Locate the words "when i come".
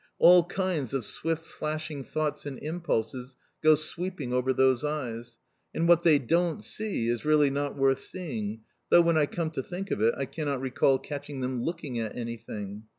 9.03-9.51